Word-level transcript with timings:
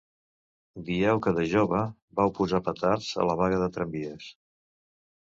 Dieu 0.85 1.19
que 1.25 1.33
de 1.35 1.43
jove 1.51 1.81
vau 2.19 2.31
posar 2.39 2.61
petards 2.71 3.11
a 3.25 3.27
la 3.31 3.37
vaga 3.43 3.61
de 3.65 3.69
tramvies. 3.77 4.31